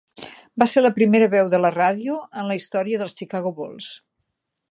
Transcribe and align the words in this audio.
Va 0.61 0.65
ser 0.69 0.81
la 0.83 0.91
primera 0.95 1.27
veu 1.33 1.51
de 1.51 1.59
la 1.65 1.71
ràdio 1.75 2.17
en 2.43 2.49
la 2.53 2.57
història 2.61 3.01
dels 3.03 3.15
Chicago 3.21 3.55
Bulls. 3.61 3.93